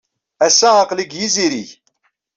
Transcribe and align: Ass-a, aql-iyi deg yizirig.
Ass-a, 0.47 0.69
aql-iyi 0.81 1.01
deg 1.07 1.11
yizirig. 1.19 1.69